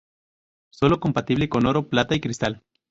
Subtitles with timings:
[0.71, 2.63] Sólo compatible con Oro, Plata y Cristal.